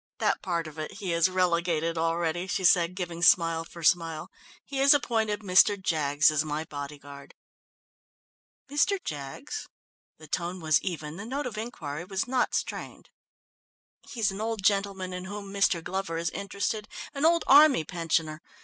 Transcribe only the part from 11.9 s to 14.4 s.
was not strained. "He's